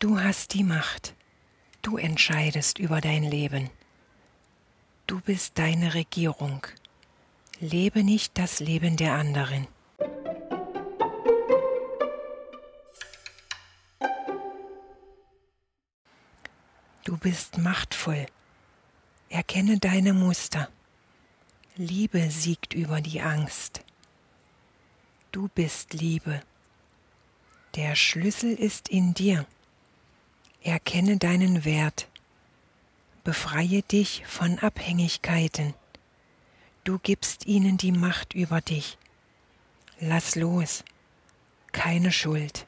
[0.00, 1.16] Du hast die Macht.
[1.82, 3.68] Du entscheidest über dein Leben.
[5.08, 6.64] Du bist deine Regierung.
[7.58, 9.66] Lebe nicht das Leben der anderen.
[17.02, 18.26] Du bist machtvoll.
[19.30, 20.68] Erkenne deine Muster.
[21.74, 23.82] Liebe siegt über die Angst.
[25.32, 26.40] Du bist Liebe.
[27.74, 29.44] Der Schlüssel ist in dir.
[30.62, 32.08] Erkenne deinen Wert.
[33.24, 35.74] Befreie dich von Abhängigkeiten.
[36.84, 38.98] Du gibst ihnen die Macht über dich.
[40.00, 40.84] Lass los.
[41.72, 42.66] Keine Schuld.